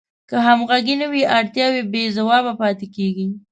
[0.29, 3.27] که همغږي نه وي اړتیاوې بې ځوابه پاتې کیږي.